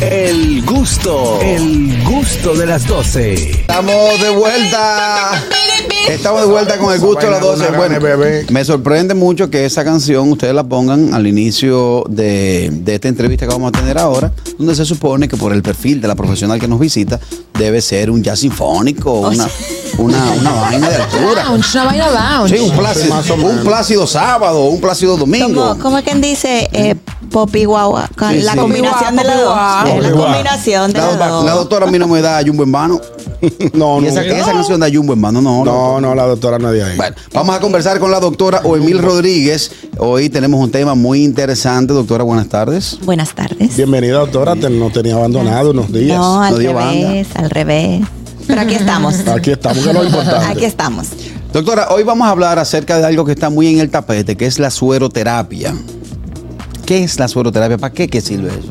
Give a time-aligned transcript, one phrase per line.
[0.00, 3.34] El gusto, el gusto de las 12.
[3.34, 5.44] Estamos de vuelta.
[6.08, 7.70] Estamos de vuelta con el gusto de las 12.
[7.76, 7.96] Bueno,
[8.50, 13.46] me sorprende mucho que esa canción ustedes la pongan al inicio de, de esta entrevista
[13.46, 16.60] que vamos a tener ahora, donde se supone que por el perfil de la profesional
[16.60, 17.18] que nos visita
[17.58, 19.48] debe ser un jazz sinfónico, una,
[19.98, 21.44] una, una vaina de altura.
[21.44, 22.56] Lounge, una vaina lounge.
[22.58, 25.68] Sí, un plácido, un plácido sábado, un plácido domingo.
[25.70, 26.96] Como, como quien dice eh,
[27.30, 28.58] Popi Guagua, con Sí, la sí.
[28.58, 29.54] combinación de las dos.
[29.54, 29.86] guau.
[29.88, 31.44] Es la combinación de La, las dos.
[31.44, 33.00] la doctora a mí no me da Jumbo en vano.
[33.74, 34.08] No, Y no.
[34.08, 35.64] esa, esa canción de Jumbo en vano, no.
[35.64, 36.96] No, no, la doctora no es de ahí.
[36.96, 39.70] Bueno, vamos a conversar con la doctora Oemil Rodríguez.
[39.98, 41.92] Hoy tenemos un tema muy interesante.
[41.92, 42.98] Doctora, buenas tardes.
[43.02, 43.76] Buenas tardes.
[43.76, 44.54] Bienvenida, doctora.
[44.56, 46.18] Te, no tenía abandonado unos días.
[46.18, 48.02] No, al No revés, al revés.
[48.46, 49.14] Pero aquí estamos.
[49.28, 50.46] Aquí estamos, que es lo importante.
[50.52, 51.06] Aquí estamos.
[51.52, 54.44] Doctora, hoy vamos a hablar acerca de algo que está muy en el tapete, que
[54.44, 55.74] es la sueroterapia.
[56.84, 57.78] ¿Qué es la sueroterapia?
[57.78, 58.68] ¿Para qué, qué sirve eso?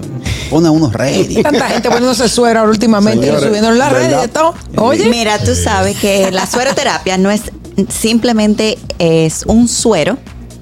[0.50, 1.42] Pone a unos ready.
[1.42, 4.54] Tanta gente poniéndose suero ahora últimamente Señores, y subiendo en las redes de todo.
[4.78, 7.42] Oye, Mira, tú sabes que la sueroterapia no es
[7.90, 10.18] simplemente es un suero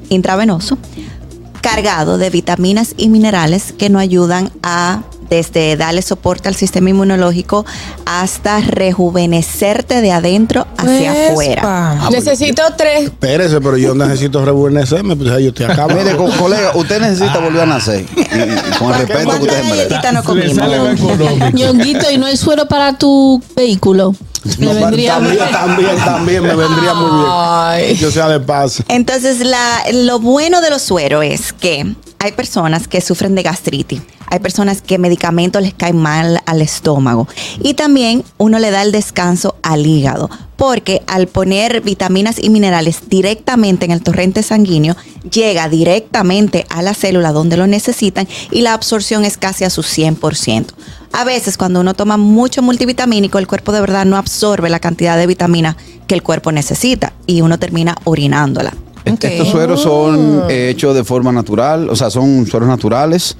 [0.09, 0.77] intravenoso
[1.61, 5.03] cargado de vitaminas y minerales que nos ayudan a
[5.35, 7.65] desde darle soporte al sistema inmunológico
[8.05, 11.31] hasta rejuvenecerte de adentro hacia Vespa.
[11.31, 12.09] afuera.
[12.11, 13.03] Necesito tres.
[13.05, 15.87] Espérese, pero yo necesito rejuvenecerme, pues yo estoy acá.
[15.87, 18.05] Mire, co- colega, usted necesita volver a nacer.
[18.15, 19.69] Y- y con el respeto que ¿Cuántas usted merece.
[19.87, 21.53] galletitas no comimos?
[21.53, 24.13] Ñonguito, y no hay suero para tu vehículo.
[24.57, 27.31] Me No, vendría también, también, también me vendría muy bien.
[27.31, 27.95] Ay.
[27.95, 28.83] Yo sea de paz.
[28.89, 34.01] Entonces, la- lo bueno de los sueros es que hay personas que sufren de gastritis,
[34.31, 37.27] hay personas que medicamentos les caen mal al estómago
[37.61, 43.09] y también uno le da el descanso al hígado, porque al poner vitaminas y minerales
[43.09, 44.95] directamente en el torrente sanguíneo,
[45.29, 49.81] llega directamente a la célula donde lo necesitan y la absorción es casi a su
[49.81, 50.67] 100%.
[51.11, 55.17] A veces cuando uno toma mucho multivitamínico, el cuerpo de verdad no absorbe la cantidad
[55.17, 55.75] de vitamina
[56.07, 58.73] que el cuerpo necesita y uno termina orinándola.
[59.03, 63.35] Estos sueros son eh, hechos de forma natural, o sea, son sueros naturales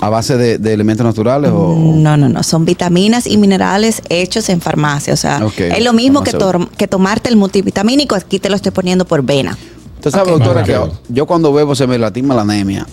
[0.00, 2.42] a base de, de elementos naturales o No, no, no.
[2.42, 5.14] Son vitaminas y minerales hechos en farmacia.
[5.14, 8.14] O sea, es lo mismo que, to- que tomarte el multivitamínico.
[8.14, 9.56] Aquí te lo estoy poniendo por vena.
[9.96, 10.78] Usted sabe, doctora, que
[11.08, 12.86] yo cuando bebo se me lastima la anemia.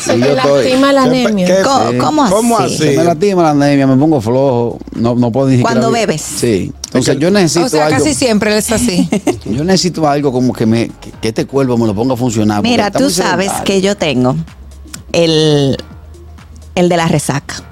[0.00, 1.62] Se estoy- lastima la ¿Qué- anemia.
[1.62, 2.32] ¿Cómo, cómo así?
[2.34, 2.78] ¿Cómo así?
[2.78, 5.72] Se me lastima la anemia, me pongo flojo, no, no puedo ni siquiera...
[5.72, 6.22] Cuando bebes.
[6.22, 6.72] Sí.
[6.86, 7.98] Entonces yo necesito o sea, algo...
[7.98, 9.06] casi siempre es así.
[9.44, 12.62] Yo necesito algo como que me que, que este cuerpo me lo ponga a funcionar.
[12.62, 14.34] Mira, tú sabes que yo tengo
[15.12, 15.76] el,
[16.74, 17.62] el de la resaca.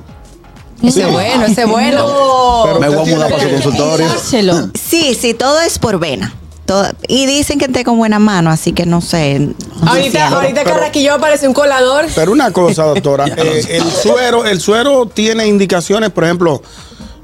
[0.83, 2.63] Ese es bueno, ese es bueno.
[2.67, 4.09] Pero Me voy a mudar para su consultorio.
[4.09, 4.71] Dárselo.
[4.75, 6.35] Sí, sí, todo es por vena.
[6.67, 9.39] Todo- y dicen que tengo buena mano, así que no sé.
[9.39, 12.07] no sé Ahorita, si- ahorita pero- Carraquillo aparece un colador.
[12.15, 16.61] Pero una cosa, doctora, eh, el suero, el suero tiene indicaciones, por ejemplo,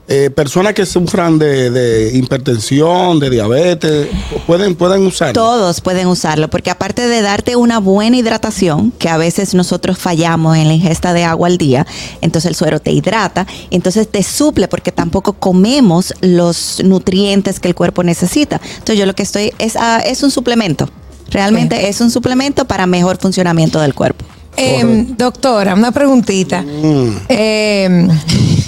[0.09, 4.09] eh, personas que sufran de, de hipertensión, de diabetes,
[4.47, 5.33] pueden, pueden usarlo.
[5.33, 10.57] Todos pueden usarlo, porque aparte de darte una buena hidratación, que a veces nosotros fallamos
[10.57, 11.87] en la ingesta de agua al día,
[12.21, 17.75] entonces el suero te hidrata, entonces te suple, porque tampoco comemos los nutrientes que el
[17.75, 18.61] cuerpo necesita.
[18.73, 20.89] Entonces yo lo que estoy es, ah, es un suplemento.
[21.31, 24.27] Realmente es un suplemento para mejor funcionamiento del cuerpo.
[24.57, 26.65] Em, doctora, una preguntita.
[27.29, 28.09] Em,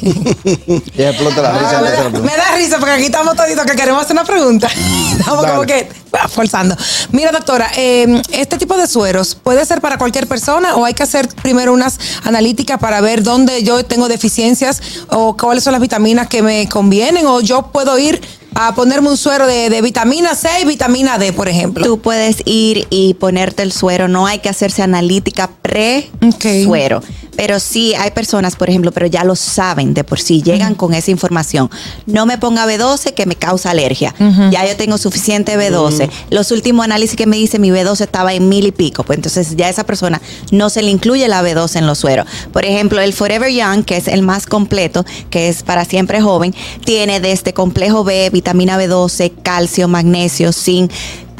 [0.96, 1.78] Ya explota la risa.
[1.78, 4.68] Ah, me, da, me risa porque aquí estamos toditos que queremos hacer una pregunta.
[5.18, 5.54] Estamos Dale.
[5.54, 6.76] como que ah, forzando.
[7.12, 11.02] Mira, doctora, eh, ¿este tipo de sueros puede ser para cualquier persona o hay que
[11.02, 16.28] hacer primero unas analíticas para ver dónde yo tengo deficiencias o cuáles son las vitaminas
[16.28, 17.26] que me convienen?
[17.26, 18.20] ¿O yo puedo ir
[18.54, 21.84] a ponerme un suero de, de vitamina C y vitamina D, por ejemplo?
[21.84, 27.02] Tú puedes ir y ponerte el suero, no hay que hacerse analítica pre-suero.
[27.36, 30.94] Pero sí hay personas, por ejemplo, pero ya lo saben de por sí, llegan con
[30.94, 31.70] esa información.
[32.06, 34.14] No me ponga B12 que me causa alergia.
[34.50, 36.08] Ya yo tengo suficiente B12.
[36.30, 39.04] Los últimos análisis que me dice mi B12 estaba en mil y pico.
[39.04, 42.26] Pues entonces ya a esa persona no se le incluye la B12 en los sueros.
[42.52, 46.54] Por ejemplo, el Forever Young, que es el más completo, que es para siempre joven,
[46.84, 50.90] tiene desde complejo B, vitamina B12, calcio, magnesio, zinc,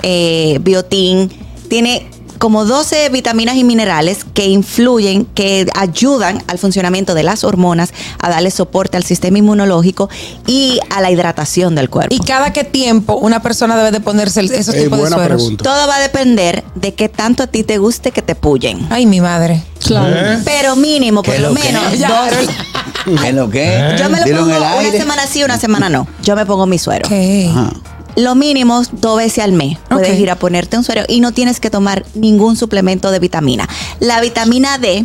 [0.03, 1.31] eh, biotín.
[1.69, 2.09] Tiene
[2.45, 8.29] como 12 vitaminas y minerales que influyen, que ayudan al funcionamiento de las hormonas, a
[8.29, 10.11] darle soporte al sistema inmunológico
[10.47, 12.15] y a la hidratación del cuerpo.
[12.15, 15.27] ¿Y cada qué tiempo una persona debe de ponerse el- esos Eh, tipos de sueros?
[15.43, 15.65] pregunta.
[15.65, 18.89] Todo va a depender de qué tanto a ti te guste que te puyen.
[18.91, 19.63] Ay, mi madre.
[19.83, 20.43] Claro.
[20.45, 22.09] Pero mínimo, por ¿Qué lo menos, Ya.
[22.11, 22.39] dos.
[23.25, 23.97] ¿Es lo que?
[23.99, 26.07] Yo me lo Dilo pongo una semana sí, una semana no.
[26.23, 27.07] Yo me pongo mi suero.
[27.07, 27.15] Ok.
[27.51, 27.71] Ajá.
[28.17, 31.59] Lo mínimo dos veces al mes puedes ir a ponerte un suero y no tienes
[31.61, 33.69] que tomar ningún suplemento de vitamina.
[34.01, 35.05] La vitamina D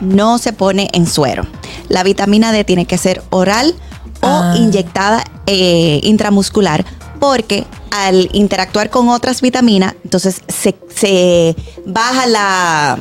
[0.00, 1.46] no se pone en suero.
[1.88, 3.74] La vitamina D tiene que ser oral
[4.22, 4.54] o Ah.
[4.56, 6.84] inyectada eh, intramuscular
[7.20, 11.56] porque al interactuar con otras vitaminas, entonces se, se
[11.86, 12.98] baja la,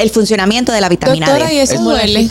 [0.00, 1.62] el funcionamiento de la vitamina Doctora, y D.
[1.62, 2.30] eso duele.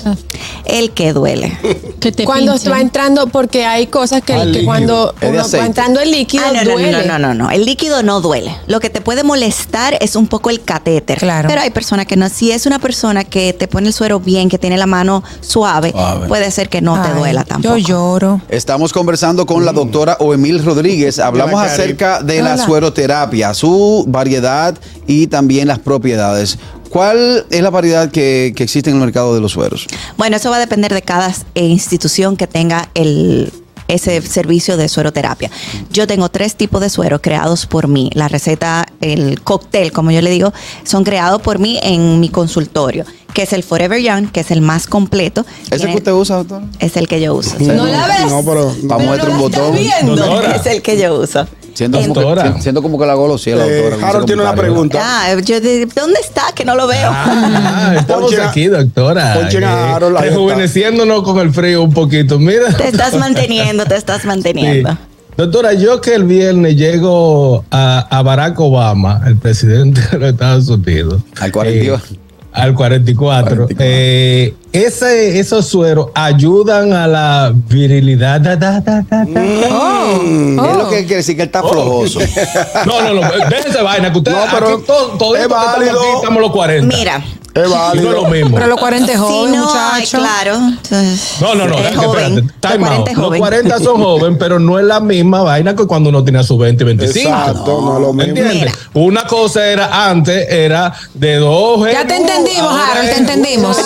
[0.65, 1.57] El que duele.
[1.99, 2.71] Que te Cuando pinchen.
[2.71, 6.71] va entrando, porque hay cosas que, cuando uno va entrando el líquido Ah, no, no,
[6.71, 6.91] duele.
[6.91, 7.51] no, no, no, no.
[7.51, 8.55] El líquido no duele.
[8.67, 11.17] Lo que te puede molestar es un poco el catéter.
[11.19, 11.47] Claro.
[11.47, 12.29] Pero hay personas que no.
[12.29, 15.91] Si es una persona que te pone el suero bien, que tiene la mano suave,
[15.91, 16.27] Suave.
[16.27, 17.77] puede ser que no te duela tampoco.
[17.77, 18.41] Yo lloro.
[18.49, 21.19] Estamos conversando con la doctora Oemil Rodríguez.
[21.19, 22.65] Hablamos acerca de la Hola.
[22.65, 24.75] sueroterapia, su variedad
[25.07, 26.57] y también las propiedades.
[26.89, 29.87] ¿Cuál es la variedad que, que existe en el mercado de los sueros?
[30.17, 33.51] Bueno, eso va a depender de cada eh, institución que tenga el
[33.87, 35.49] ese servicio de sueroterapia.
[35.91, 38.09] Yo tengo tres tipos de suero creados por mí.
[38.13, 40.53] La receta, el cóctel, como yo le digo,
[40.83, 44.61] son creados por mí en mi consultorio, que es el Forever Young, que es el
[44.61, 45.45] más completo.
[45.67, 46.63] ¿Ese Tiene- que usted usa, doctor?
[46.79, 47.55] Es el que yo uso.
[47.59, 48.29] ¿No la ves?
[48.29, 48.75] No, pero.
[48.83, 49.75] Vamos a meter un botón.
[50.05, 50.55] Doctora.
[50.55, 51.47] Es el que yo uso.
[51.77, 54.99] Siento como, que, siento como que la golosía, la Eh, ese Harold tiene una pregunta.
[54.99, 56.45] Ah, yo de, ¿dónde está?
[56.55, 57.07] Que no lo veo.
[57.13, 59.35] Ah, estamos Ponchen aquí, doctora.
[59.35, 60.35] ponchen a Harold, ahí está.
[60.35, 62.39] rejuveneciéndonos con el frío un poquito.
[62.39, 62.73] Mira.
[62.75, 64.89] Te estás manteniendo, te estás manteniendo.
[64.91, 64.97] Sí.
[65.37, 70.67] Doctora, yo que el viernes llego a, a Barack Obama, el presidente de los Estados
[70.69, 71.21] Unidos.
[71.39, 72.01] Al 42.
[72.01, 72.15] eh,
[72.57, 73.67] al 44.
[73.67, 73.75] 44.
[73.79, 78.39] eh, ese, esos sueros ayudan a la virilidad.
[78.41, 79.43] Da, da, da, da, da.
[79.43, 82.19] Es lo que quiere decir que él está flojoso.
[82.85, 83.21] No, no, no.
[83.49, 85.99] Déjense vaina, que ustedes No, pero aquí todos todo es estamos válido.
[85.99, 86.95] aquí estamos los 40.
[86.97, 87.23] Mira,
[87.63, 88.09] Es Y no válido.
[88.09, 88.55] es lo mismo.
[88.55, 90.17] Pero los 40 es joven, si no muchacho.
[90.17, 90.55] claro.
[90.55, 92.23] entonces, No, no, no, es espérate, joven.
[92.37, 92.41] espérate.
[92.43, 93.07] Los Time 40 out.
[93.09, 93.39] es Los joven.
[93.39, 96.83] 40 son jóvenes, pero no es la misma vaina que cuando uno tenía sus 20
[96.83, 97.29] y 25.
[97.29, 98.29] Exacto, no, es lo mismo.
[98.29, 98.53] ¿Entiendes?
[98.55, 98.73] Mira.
[98.93, 103.77] Una cosa era antes, era de dos Ya te entendimos, Harold, te entendimos.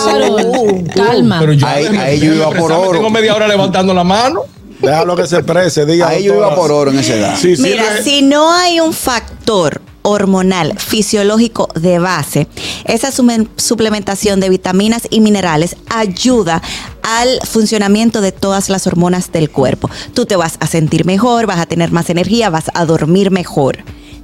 [0.94, 1.38] Calma.
[1.40, 2.92] Pero yo, Ahí- ahí yo iba por oro.
[2.92, 4.42] Tengo media hora levantando la mano.
[4.80, 6.08] Déjalo que se exprese, diga.
[6.08, 7.36] Ahí yo iba por oro en esa edad.
[7.40, 12.48] Sí, Mira, sirve- si no hay un factor hormonal fisiológico de base,
[12.84, 13.10] esa
[13.56, 16.62] suplementación de vitaminas y minerales ayuda
[17.02, 19.90] al funcionamiento de todas las hormonas del cuerpo.
[20.14, 23.78] Tú te vas a sentir mejor, vas a tener más energía, vas a dormir mejor.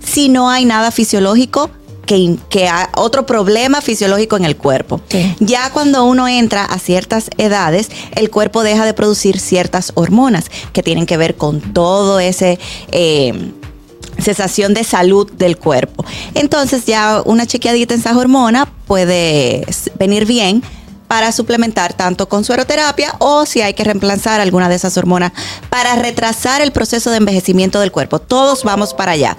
[0.04, 1.70] Si no hay nada fisiológico,
[2.06, 4.98] que, que ha- otro problema fisiológico en el cuerpo.
[5.10, 5.34] Sí.
[5.40, 10.82] Ya cuando uno entra a ciertas edades, el cuerpo deja de producir ciertas hormonas que
[10.82, 12.58] tienen que ver con todo ese
[12.92, 13.52] eh,
[14.19, 16.05] cesación de salud del cuerpo.
[16.35, 19.67] Entonces ya una chequeadita en esa hormona puede
[19.99, 20.62] venir bien
[21.09, 25.32] para suplementar tanto con sueroterapia o si hay que reemplazar alguna de esas hormonas
[25.70, 28.19] para retrasar el proceso de envejecimiento del cuerpo.
[28.19, 29.37] Todos vamos para allá.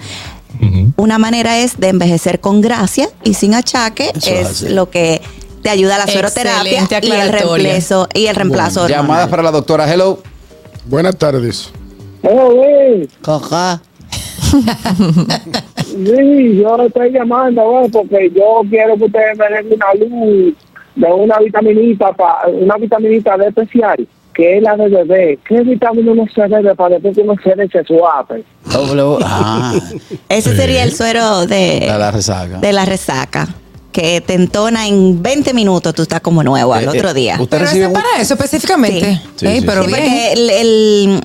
[0.96, 5.22] Una manera es de envejecer con gracia y sin achaque, Eso es lo que
[5.62, 8.88] te ayuda a la sueroterapia y el reemplazo y el reemplazo.
[8.88, 9.90] Llamadas para la doctora.
[9.90, 10.22] Hello.
[10.86, 11.70] Buenas tardes.
[13.22, 13.80] Coja.
[15.86, 17.62] Sí, yo le estoy llamando
[17.92, 20.54] porque yo quiero que ustedes me den una luz
[20.96, 25.38] de una vitaminita, pa, una vitaminita de especial, que es la de bebé.
[25.46, 28.44] ¿Qué vitamina uno se bebe para después que uno se leche suave?
[28.72, 29.18] W.
[29.24, 29.74] Ah,
[30.28, 32.58] Ese sería el suero de la, la resaca.
[32.58, 33.48] de la resaca,
[33.92, 37.34] que te entona en 20 minutos, tú estás como nuevo al Eh, otro eh, día.
[37.40, 39.14] Usted Pero recibe es un- para eso específicamente.
[39.14, 39.20] Sí.
[39.36, 39.46] Pero sí.
[39.46, 39.64] Sí, bien.
[39.66, 41.20] porque el- el-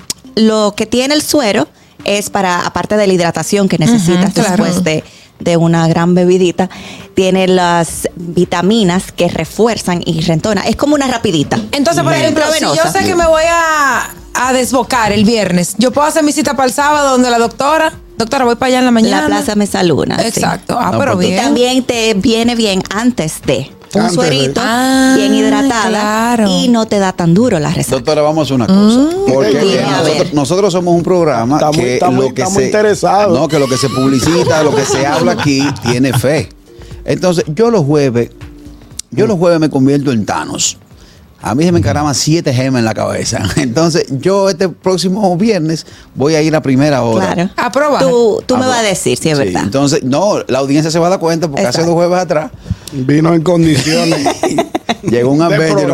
[0.47, 1.67] lo que tiene el suero
[2.05, 4.49] es para, aparte de la hidratación que necesitas claro.
[4.63, 5.03] después de,
[5.39, 6.69] de una gran bebidita,
[7.13, 10.65] tiene las vitaminas que refuerzan y rentonan.
[10.65, 11.59] Es como una rapidita.
[11.71, 15.91] Entonces, por ejemplo, si yo sé que me voy a, a desbocar el viernes, yo
[15.91, 18.85] puedo hacer mi cita para el sábado donde la doctora, doctora, voy para allá en
[18.85, 19.21] la mañana.
[19.23, 20.19] La Plaza Mesaluna.
[20.19, 20.27] sí.
[20.27, 20.77] Exacto.
[20.79, 21.43] Ah, No, pero pues, Y bien.
[21.43, 26.47] también te viene bien antes de un Antes suerito, Ah, bien hidratada claro.
[26.49, 27.95] y no te da tan duro la resaca.
[27.97, 29.15] Doctora, vamos a hacer una cosa.
[29.27, 33.39] Porque eh, a nosotros, somos un programa Estamos- que estamos- lo que estamos se interesados.
[33.39, 36.49] No, que lo que se publicita, lo que se habla aquí tiene fe.
[37.05, 38.29] Entonces, yo los jueves,
[39.11, 40.77] yo los jueves me convierto en Thanos.
[41.45, 43.43] A mí se me encaraman siete gemas en la cabeza.
[43.57, 45.85] Entonces, yo este próximo viernes
[46.15, 47.33] voy a ir a primera hora.
[47.33, 47.51] Claro.
[47.55, 48.01] A probar.
[48.01, 49.61] Tú, tú me vas a decir si es Sí, verdad.
[49.63, 52.49] Entonces, no, la audiencia se va a dar cuenta porque hace dos jueves atrás
[52.91, 54.25] Vino en condiciones.
[55.03, 55.93] llegó un Avenger.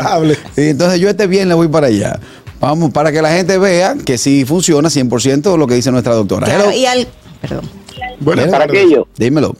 [0.56, 2.18] Y entonces yo este viernes voy para allá.
[2.62, 6.46] Vamos, para que la gente vea que sí funciona 100% lo que dice nuestra doctora.
[6.46, 7.10] Claro, y al,
[7.42, 7.70] perdón.
[8.22, 9.06] Buenas Para aquello.
[9.18, 9.54] Dímelo.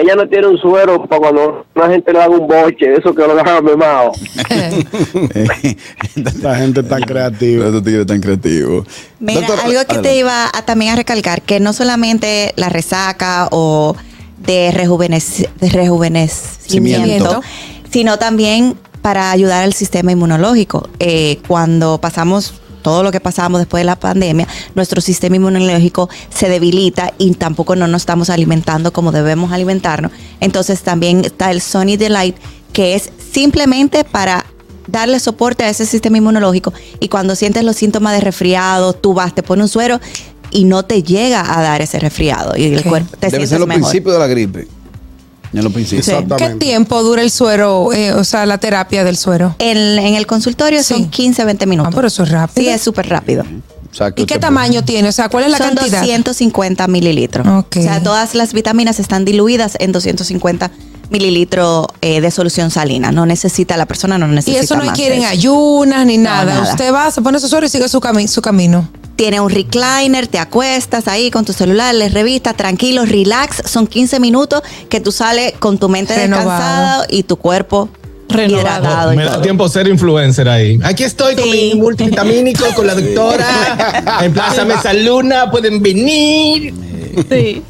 [0.00, 3.22] Ella no tiene un suero para cuando una gente le haga un boche, eso que
[3.22, 4.12] lo dejan memado.
[6.16, 7.66] Esta gente tan creativa.
[7.66, 8.86] Estos tigres tan creativos.
[9.20, 13.96] Mira, algo que te iba a, también a recalcar, que no solamente la resaca o
[14.38, 17.40] de, rejuvenec- de rejuvenecimiento, Cimiento.
[17.90, 20.88] sino también para ayudar al sistema inmunológico.
[20.98, 22.54] Eh, cuando pasamos
[22.84, 27.74] todo lo que pasamos después de la pandemia, nuestro sistema inmunológico se debilita y tampoco
[27.74, 30.12] no nos estamos alimentando como debemos alimentarnos.
[30.38, 32.36] Entonces también está el Sony Delight,
[32.72, 34.44] que es simplemente para
[34.86, 39.34] darle soporte a ese sistema inmunológico y cuando sientes los síntomas de resfriado, tú vas,
[39.34, 39.98] te pones un suero
[40.50, 42.88] y no te llega a dar ese resfriado y el Ok.
[42.88, 43.82] cuerpo te Debe sientes ser los mejor.
[43.82, 44.68] principios de la gripe.
[45.54, 46.06] En los principios.
[46.36, 49.54] ¿Qué tiempo dura el suero, eh, o sea, la terapia del suero?
[49.58, 50.94] En, en el consultorio Sí.
[50.94, 51.92] son 15, 20 minutos.
[51.92, 52.64] Ah, pero eso es rápido.
[52.64, 53.44] Sí, es súper rápido.
[54.16, 55.08] ¿Y qué tamaño tiene?
[55.08, 56.00] O sea, ¿cuál es la Son cantidad?
[56.00, 57.46] 250 mililitros.
[57.46, 57.76] Ok.
[57.78, 60.72] O sea, todas las vitaminas están diluidas en 250
[61.10, 63.12] mililitros eh, de solución salina.
[63.12, 65.30] No necesita, la persona no Y necesita eso no más que ir de en eso.
[65.30, 66.44] ayunas ni No, nada.
[66.54, 66.70] nada.
[66.72, 68.88] Usted va, se pone su suero y sigue su, cami- su camino.
[69.16, 73.62] Tiene un recliner, te acuestas ahí con tu celular, les revista, tranquilo, relax.
[73.70, 76.50] Son 15 minutos que tú sales con tu mente Renovado.
[76.50, 77.88] descansada y tu cuerpo
[78.28, 79.12] Renovado.
[79.14, 79.42] Me da todo.
[79.42, 80.80] tiempo ser influencer ahí.
[80.82, 84.20] Aquí estoy con mi multivitamínico, con la doctora.
[84.22, 86.74] En Plaza Mesa Luna, pueden venir.
[87.28, 87.62] Sí.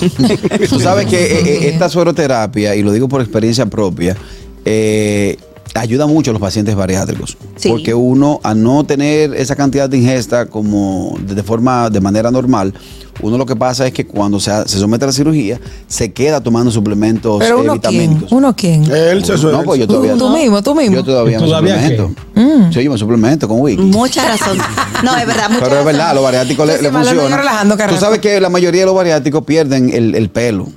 [0.68, 4.16] Tú sabes que eh, eh, esta sueroterapia, y lo digo por experiencia propia,
[4.64, 5.38] eh,
[5.74, 7.36] ayuda mucho a los pacientes bariátricos.
[7.56, 7.68] Sí.
[7.68, 12.30] Porque uno, a no tener esa cantidad de ingesta como de, de forma, de manera
[12.30, 12.74] normal,
[13.22, 16.40] uno lo que pasa es que cuando se, se somete a la cirugía, se queda
[16.40, 18.32] tomando suplementos Pero eh, uno quién, vitamínicos.
[18.32, 18.84] uno quién.
[18.90, 20.96] Él se No, pues yo todavía Tú mismo, tú mismo.
[20.96, 22.72] Yo todavía, me ¿Todavía suplemento.
[22.72, 23.82] Sí, yo me suplemento con Wiki.
[23.82, 24.58] Mucha razón.
[25.02, 25.86] No, es verdad, mucha Pero es razón.
[25.86, 27.24] verdad, los bariátricos le, le malo no funciona.
[27.24, 30.68] está relajando, Tú sabes que la mayoría de los bariátricos pierden el, el pelo.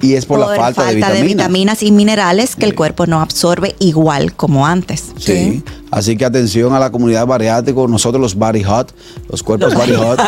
[0.00, 1.26] Y es por, la falta, de vitaminas.
[1.26, 5.06] vitaminas y minerales que el cuerpo no absorbe igual como antes.
[5.18, 5.62] Sí.
[5.90, 8.92] Así que atención a la comunidad bariátrica, nosotros los body hot,
[9.28, 10.20] los cuerpos body hot,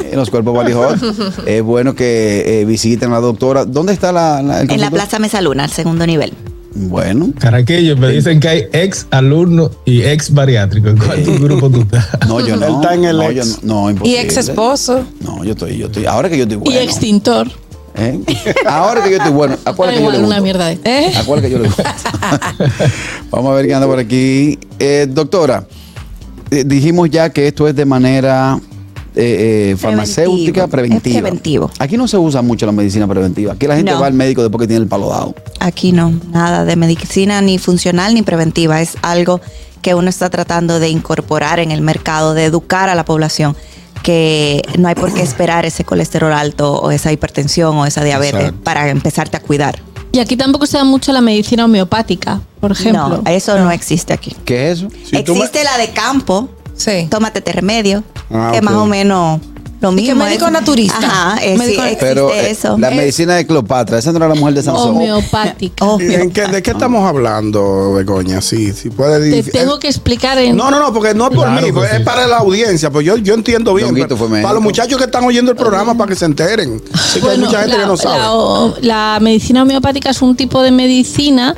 [0.00, 0.98] eh, los cuerpos body hot.
[1.46, 3.64] es bueno que eh, visiten a la doctora.
[3.66, 4.90] ¿Dónde está la, la- el En la?
[4.90, 6.32] Plaza Mesa Luna, al segundo nivel.
[6.74, 10.88] Bueno, Caraquillo, me dicen que hay ex alumno y ex bariátrico.
[10.90, 12.06] ¿En cuál tu grupo tú estás?
[12.28, 12.66] no, yo no.
[12.66, 13.34] Él está en el no, ex.
[13.34, 14.20] yo no, no, Y imposible.
[14.22, 15.04] ex esposo.
[15.20, 16.06] No, yo estoy, yo estoy.
[16.06, 16.80] Ahora que yo estoy Y bueno.
[16.80, 17.50] extintor.
[17.98, 18.20] ¿Eh?
[18.66, 19.56] Ahora que yo estoy bueno.
[19.64, 20.42] ¿A cuál Da es que yo le una gusto?
[20.42, 21.12] mierda de- ¿Eh?
[21.16, 21.82] ¿A cuál que yo le gusto?
[23.30, 24.58] Vamos a ver qué anda por aquí.
[24.78, 25.66] Eh, doctora,
[26.50, 28.58] eh, dijimos ya que esto es de manera
[29.14, 30.70] eh, eh, farmacéutica Preventivo.
[30.70, 31.16] preventiva.
[31.16, 31.70] Es preventivo.
[31.78, 33.52] Aquí no se usa mucho la medicina preventiva.
[33.54, 34.00] Aquí la gente No.
[34.00, 35.34] va al médico después que tiene el palo dado.
[35.60, 38.80] Aquí no, nada de medicina ni funcional ni preventiva.
[38.80, 39.40] Es algo
[39.82, 43.56] que uno está tratando de incorporar en el mercado, de educar a la población
[44.02, 48.40] que no hay por qué esperar ese colesterol alto o esa hipertensión o esa diabetes
[48.40, 48.64] Exacto.
[48.64, 49.80] para empezarte a cuidar.
[50.12, 53.08] Y aquí tampoco se da mucho la medicina homeopática, por ejemplo.
[53.08, 54.34] No, eso no existe aquí.
[54.44, 54.88] ¿Qué es eso?
[55.04, 57.06] Si existe la de campo, Sí.
[57.10, 59.40] tómate este remedio, Ah, que más o menos
[59.80, 60.24] lo ¿Y qué mismo.
[60.24, 60.98] médico es- naturista?
[60.98, 62.76] Ajá, es, sí, Médico- Pero eh, eso.
[62.78, 64.96] la medicina de Cleopatra, esa no era la mujer de Sansón.
[64.96, 65.84] Homeopática.
[65.84, 68.40] Oh, ¿Y en qué- ¿De qué estamos hablando, Begoña?
[68.40, 70.56] Sí, sí puede Te tengo que explicar en...
[70.56, 71.96] No, no, no, porque no es por Claro mí, sí.
[71.96, 72.90] es para la audiencia.
[72.90, 73.88] Pues yo, yo entiendo bien.
[73.88, 74.42] Ñonguito pero fue médico.
[74.48, 76.82] para los muchachos que están oyendo el programa, para que se enteren.
[76.94, 78.18] Sí, que hay Bueno, mucha gente la, que no sabe.
[78.18, 81.54] la la medicina homeopática es un tipo de medicina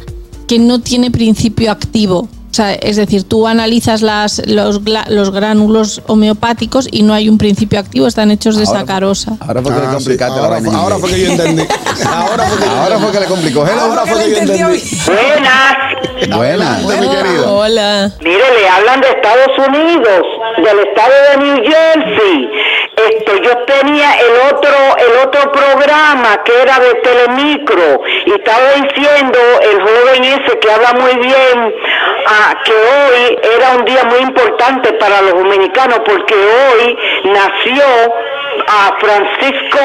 [0.46, 2.28] que no tiene principio activo.
[2.50, 7.38] O sea, es decir, tú analizas las, los, los gránulos homeopáticos y no hay un
[7.38, 9.36] principio activo, están hechos de Ahora- sacarosa.
[9.38, 10.70] Ahora fue que le Ah, sí, complicaste la ahora, vaina.
[10.70, 11.62] fue, ahora fue que yo entendí.
[12.06, 13.66] Ahora fue que yo Ahora fue que le complicó.
[13.66, 13.80] Hello.
[13.82, 14.96] Ahora fue que yo entendió entendí.
[15.06, 16.36] Buenas.
[16.36, 16.76] Buena.
[16.76, 17.56] Adelante, mi querido.
[17.56, 18.12] Hola.
[18.20, 20.26] Mire, le hablan de Estados Unidos,
[20.56, 22.48] del estado de New Jersey.
[23.42, 29.80] Yo tenía el otro, el otro programa que era de Telemicro y estaba diciendo el
[29.80, 31.74] joven ese que habla muy bien
[32.26, 37.84] ah, que hoy era un día muy importante para los dominicanos porque hoy nació
[38.68, 39.78] a Francisco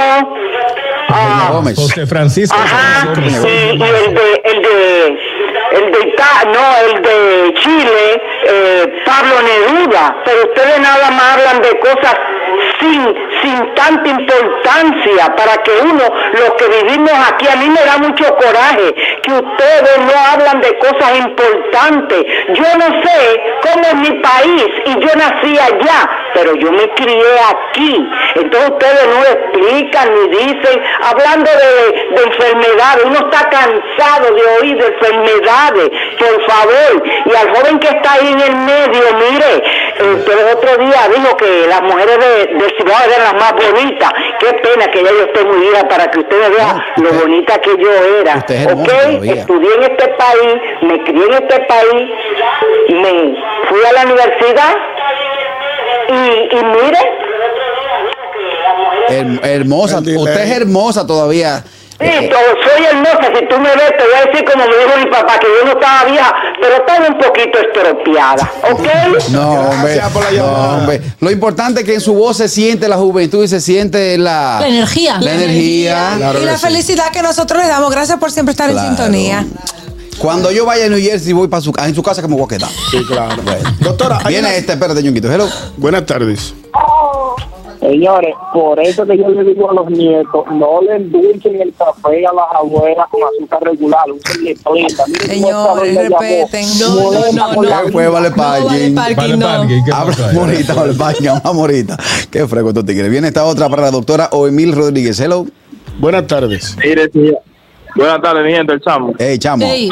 [1.07, 1.75] Ah, Gómez.
[1.77, 2.57] José Francisco.
[2.59, 5.19] Ajá, y, y el de, el de,
[5.71, 11.61] el de, Ita- no, el de Chile, eh, Pablo Neruda, pero ustedes nada más hablan
[11.61, 12.15] de cosas
[12.79, 17.97] sin, sin tanta importancia para que uno, los que vivimos aquí, a mí me da
[17.97, 18.93] mucho coraje
[19.23, 22.25] que ustedes no hablan de cosas importantes.
[22.49, 27.39] Yo no sé cómo es mi país y yo nací allá, pero yo me crié
[27.49, 28.09] aquí.
[28.35, 34.77] Entonces ustedes no explican ni dicen, hablando de, de enfermedades, uno está cansado de oír
[34.77, 35.44] de enfermedades,
[36.19, 37.03] por favor.
[37.25, 41.07] Y al joven que está ahí en el medio, mire, eh, pero el otro día
[41.15, 44.11] dijo que las mujeres de, de Cibao eran las más bonitas.
[44.39, 47.21] Qué pena que ya yo esté muy vieja para que ustedes vean No, lo usted-
[47.21, 48.45] bonita que yo era.
[48.47, 48.89] es ¿Ok?
[49.23, 52.09] Estudié en este país, me crié en este país,
[52.89, 53.35] me
[53.69, 54.75] fui a la universidad
[56.09, 56.99] y, y mire,
[59.07, 61.63] Her- hermosa, usted es hermosa todavía.
[61.99, 63.27] Sí, Eh, to- soy hermosa.
[63.39, 65.65] Si tú me ves, te voy a decir como me dijo mi papá, que yo
[65.65, 68.51] no estaba vieja, pero estaba un poquito estropeada.
[68.69, 69.29] ¿Ok?
[69.31, 70.01] No, hombre,
[70.37, 70.45] no,
[70.77, 71.01] hombre.
[71.21, 74.57] Lo importante es que en su voz se siente la juventud y se siente la,
[74.59, 75.19] La energía.
[75.21, 76.13] La energía.
[76.17, 76.65] Claro y la sí.
[76.65, 77.89] felicidad que nosotros le damos.
[77.91, 78.89] Gracias por siempre estar Claro.
[78.89, 79.45] en sintonía.
[80.17, 82.45] Cuando yo vaya a New Jersey, voy para su, en su casa que me voy
[82.45, 82.69] a quedar.
[82.91, 83.35] Sí, claro.
[83.79, 85.31] Doctora, hay Viene una- este, espérate, ñonguito.
[85.31, 85.47] Hello.
[85.77, 86.53] buenas tardes.
[87.89, 92.25] Señores, por eso que yo le digo a los nietos, no le endulcen el café
[92.25, 94.05] a las abuelas con azúcar regular,
[94.63, 96.65] cómo esta Señores, respeten.
[96.79, 97.83] No, no, no, no.
[97.85, 98.07] ¿Qué fue?
[98.07, 98.95] Vale parking.
[98.95, 99.45] Vale, no.
[99.45, 100.35] parking, ¿qué Abre pasó ahí?
[100.35, 101.97] morita, vale parking, vamos morita.
[102.31, 103.11] Qué fresco estos tigres.
[103.11, 105.19] Viene esta otra para la doctora Oemil Rodríguez.
[105.19, 105.45] Hello.
[105.99, 106.75] Buenas tardes.
[107.95, 109.13] Buenas tardes, mi gente, el chamo.
[109.19, 109.65] Hey, chamo.
[109.65, 109.89] Ey,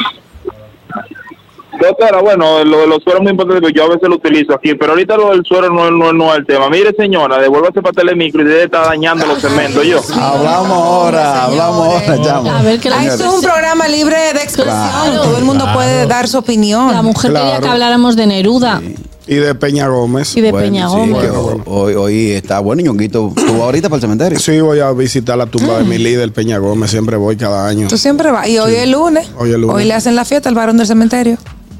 [1.80, 4.54] Doctora, bueno, lo de los sueros es muy importante porque yo a veces lo utilizo
[4.54, 6.70] aquí, pero ahorita lo del suero no, no, no es el tema.
[6.70, 10.00] Mire, señora, devuélvase para Telemicro y debe estar dañando los cementos yo.
[10.20, 12.50] Hablamos ahora, hablamos ahora, chamo.
[12.50, 14.64] A ver, que la- esto es un programa libre de expresión.
[14.64, 15.78] Claro, Todo el mundo claro.
[15.78, 16.92] puede dar su opinión.
[16.92, 18.80] la mujer quería que habláramos de Neruda
[19.26, 20.36] Y de Peña Gómez.
[20.36, 21.30] y de Bueno, Peña sí, Gómez.
[21.66, 23.32] hoy, hoy está bueno, ñonguito.
[23.34, 24.38] ¿Tú vas ahorita para el cementerio?
[24.38, 26.90] Sí, voy a visitar la tumba de mi líder, Peña Gómez.
[26.90, 27.88] Siempre voy cada año.
[27.88, 28.48] Tú siempre vas.
[28.48, 29.28] Y hoy es lunes.
[29.38, 29.74] Hoy es lunes.
[29.76, 31.36] Hoy le hacen la fiesta al varón del cementerio.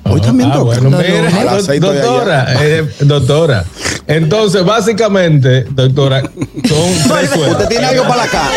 [0.07, 0.65] Hoy también Ah, toca.
[0.65, 1.41] bueno, No, mira.
[1.41, 3.65] A las seis doctora, eh, doctora.
[4.07, 6.31] Entonces, básicamente, doctora, son
[7.19, 7.53] tres sueros.
[7.53, 8.51] ¿Usted tiene algo para la cana?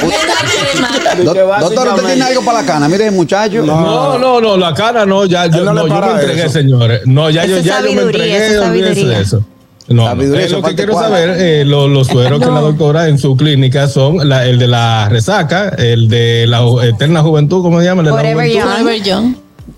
[1.23, 2.89] Do- Doctor, ¿usted tiene algo para la cana?
[2.89, 3.63] Mire, muchacho.
[3.65, 6.49] No, no, no, la cara no, ya yo, no le no, yo me entregué, eso.
[6.51, 7.01] señores.
[7.05, 9.45] No, ya yo, ya yo me entregué, eso olvídense eso.
[9.87, 10.05] No, no.
[10.09, 13.37] Sabiduría, Eh, lo que quiero saber, eh, lo- los sueros que la doctora en su
[13.37, 18.01] clínica son la- el de la resaca, el de la eterna juventud, ¿cómo se llama?
[18.01, 19.05] El de la Forever juventud.
[19.05, 19.35] young.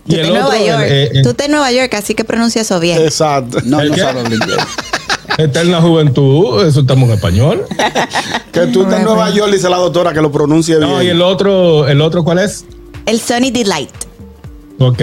[0.09, 0.83] Tú el en Nueva otro, York.
[0.87, 3.01] eh, eh, Tú estás en Nueva York, así que pronuncia eso bien.
[3.01, 3.59] Exacto.
[3.63, 4.01] No, ¿El no qué?
[4.01, 4.57] sabe hablar inglés.
[5.37, 7.65] eterna juventud, eso estamos en español.
[8.51, 10.89] Que tú estás en Nueva York, dice la doctora, que lo pronuncie bien.
[10.89, 12.65] No, y el otro, el otro, ¿cuál es?
[13.05, 13.91] El Sunny Delight.
[14.79, 15.01] Ok.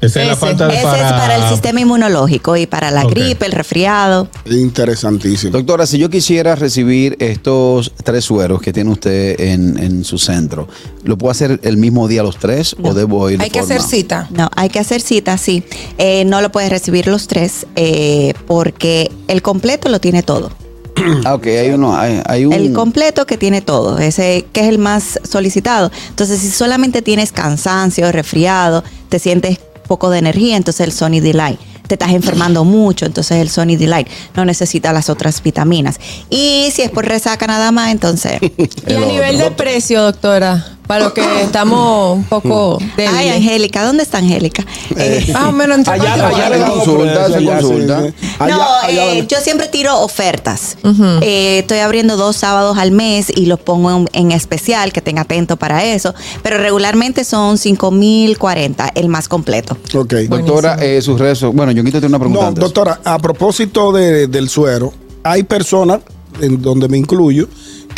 [0.00, 0.40] Esa es la Ese.
[0.40, 4.28] falta de Ese es para el sistema inmunológico y para la gripe, el resfriado.
[4.46, 5.52] Interesantísimo.
[5.52, 10.68] Doctora, si yo quisiera recibir estos tres sueros que tiene usted en, en su centro,
[11.04, 13.82] ¿lo puedo hacer el mismo día los tres o debo ir de Hay que hacer
[13.82, 14.28] cita.
[14.30, 15.64] No, hay que hacer cita, sí.
[15.98, 20.50] Eh, no lo puedes recibir los tres eh, porque el completo lo tiene todo.
[21.24, 22.52] Ah, ok, hay uno, hay, hay un...
[22.52, 25.90] El completo que tiene todo, ese que es el más solicitado.
[26.10, 29.58] Entonces, si solamente tienes cansancio, resfriado, te sientes
[29.90, 31.58] poco de energía, entonces el Sony Delight.
[31.88, 35.98] Te estás enfermando mucho, entonces el Sony Delight no necesita las otras vitaminas.
[36.30, 38.38] Y si es por resaca nada más, entonces.
[38.86, 43.36] Y a nivel de precio, doctora, para los que estamos un poco Ay, débiles.
[43.36, 44.66] Angélica, ¿dónde está Angélica?
[44.96, 48.02] Eh, Más o menos entre Allá, allá le consulta, se sí, consulta.
[48.02, 48.14] sí.
[48.40, 50.76] Allá- no, allá eh, yo siempre tiro ofertas.
[51.22, 55.18] Eh, estoy abriendo dos sábados al mes y los pongo en, en especial, que estén
[55.20, 56.12] atentos para eso.
[56.42, 59.76] Pero regularmente son 5.040, el más completo.
[59.94, 60.12] Ok.
[60.28, 61.40] Doctora, eh, sus redes...
[61.52, 62.62] Bueno, yo tiene una pregunta No, antes.
[62.64, 66.00] doctora, a propósito de- del suero, hay personas,
[66.40, 67.46] en donde me incluyo,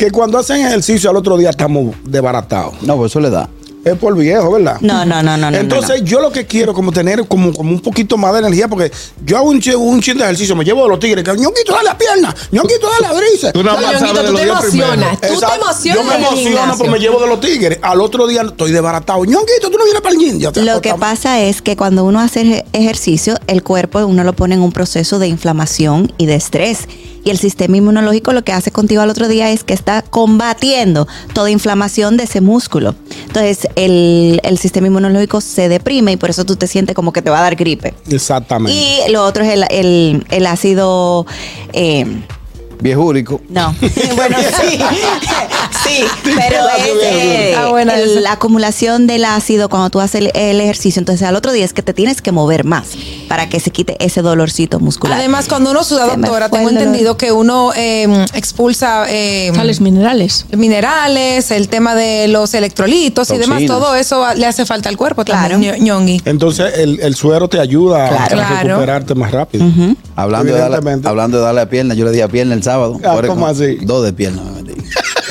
[0.02, 2.74] que cuando hacen ejercicio al otro día estamos desbaratados.
[2.82, 3.48] No, pues eso le da.
[3.84, 4.78] Es por viejo, ¿verdad?
[4.80, 5.56] No, no, no, no, no.
[5.56, 8.90] Entonces, yo lo que quiero como tener como, como un poquito más de energía, porque
[9.24, 11.72] yo hago un, chi- un chin de ejercicio, me llevo de los tigres, que ñonquito
[11.72, 13.52] da la pierna, ñonquito da la brisa.
[13.52, 15.20] Tú nada más Ñonguito, sabes de tú los te emocionas.
[15.20, 17.78] Tú te emocionas Yo me emociono porque me llevo de los tigres.
[17.82, 19.24] Al otro día estoy desbaratado.
[19.24, 20.38] ñonquito, tú no vienes para el gym.
[20.40, 24.22] Ya te Lo que pasa es que cuando uno hace ej- ejercicio, el cuerpo uno
[24.24, 26.88] lo pone en un proceso de inflamación y de estrés.
[27.24, 31.06] Y el sistema inmunológico lo que hace contigo al otro día es que está combatiendo
[31.34, 32.94] toda inflamación de ese músculo.
[33.26, 37.22] Entonces el, el sistema inmunológico se deprime y por eso tú te sientes como que
[37.22, 37.94] te va a dar gripe.
[38.10, 38.76] Exactamente.
[38.76, 41.26] Y lo otro es el, el- el ácido...
[41.72, 42.06] eh,
[42.80, 43.40] Viejúrico.
[43.48, 43.72] no,
[44.16, 44.78] bueno, sí.
[45.86, 48.20] Sí, pero es Ah, buena el- esa.
[48.20, 51.00] la acumulación del ácido cuando tú haces el, el ejercicio.
[51.00, 52.90] Entonces, al otro día es que te tienes que mover más
[53.28, 55.18] para que se quite ese dolorcito muscular.
[55.18, 60.46] Además, cuando uno suda, Se doctora, tengo entendido que uno eh, expulsa eh, Sales minerales.
[60.56, 65.24] minerales, el tema de los electrolitos y demás, todo eso le hace falta al cuerpo
[65.24, 65.58] Claro.
[65.58, 66.20] Ñongui.
[66.24, 68.40] Entonces el, el suero te ayuda Claro.
[68.40, 69.64] a recuperarte más rápido.
[70.16, 72.98] Hablando de, darle, hablando de darle a pierna, yo le di a pierna el sábado.
[73.04, 73.76] Ah, ¿cómo así?
[73.82, 74.80] Dos de pierna me metí.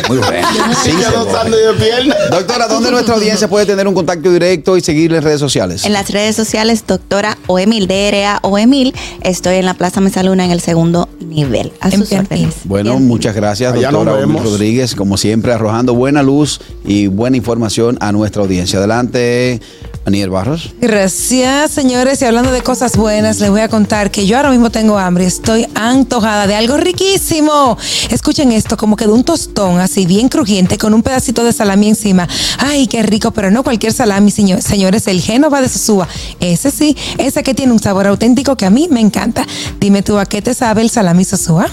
[0.08, 0.48] Muy bueno.
[0.84, 2.16] Sí, de pierna.
[2.30, 5.86] Doctora, ¿dónde nuestra audiencia puede tener un contacto directo y seguirle en redes sociales?
[5.86, 8.94] En las redes sociales, doctora Oemil, DRA Oemil.
[9.22, 11.72] Estoy en la Plaza Mesaluna en el segundo nivel.
[11.80, 12.56] A sus órdenes.
[12.66, 13.08] Bueno, Bien.
[13.08, 14.44] muchas gracias, Allá doctora vemos.
[14.44, 18.80] Rodríguez, como siempre, arrojando buena luz y buena información a nuestra audiencia.
[18.80, 19.62] Adelante,
[20.06, 20.74] Aniel Barros.
[20.82, 22.22] Gracias, señores.
[22.22, 25.26] Y hablando de cosas buenas, les voy a contar que yo ahora mismo tengo hambre.
[25.26, 27.78] Estoy antojada de algo riquísimo.
[28.10, 31.90] Escuchen esto, como que de un tostón así bien crujiente con un pedacito de salami
[31.90, 32.28] encima.
[32.58, 35.06] Ay, qué rico, pero no cualquier salami, señor- señores.
[35.08, 36.08] El Génova de Sosúa.
[36.40, 39.46] Ese sí, ese que tiene un sabor auténtico que a mí me encanta.
[39.80, 41.68] Dime tú, ¿a qué te sabe el salami Sosúa?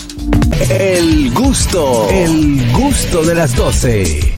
[0.68, 4.20] El gusto, el gusto de las 12.